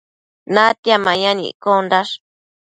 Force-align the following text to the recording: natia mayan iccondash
natia 0.55 0.95
mayan 1.05 1.39
iccondash 1.51 2.11